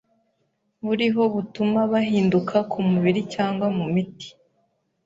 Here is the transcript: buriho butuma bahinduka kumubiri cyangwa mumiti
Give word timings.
buriho 0.85 1.21
butuma 1.33 1.81
bahinduka 1.91 2.55
kumubiri 2.71 3.21
cyangwa 3.33 3.65
mumiti 3.77 4.29